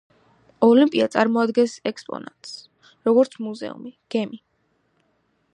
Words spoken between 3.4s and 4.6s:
მუზეუმი–გემი.